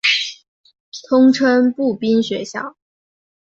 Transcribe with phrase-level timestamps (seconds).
[1.07, 2.75] 通称步兵学校。